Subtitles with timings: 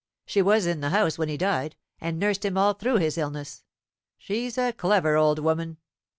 [0.25, 3.63] She was in the house when he died, and nursed him all through his illness.
[4.17, 5.77] She's a clever old woman.